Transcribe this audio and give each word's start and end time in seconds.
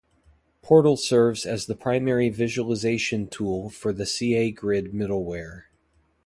Portal 0.63 0.97
serves 0.97 1.45
as 1.45 1.67
the 1.67 1.75
primary 1.75 2.27
visualization 2.29 3.27
tool 3.27 3.69
for 3.69 3.93
the 3.93 4.05
caGrid 4.05 4.91
middleware. 4.95 5.65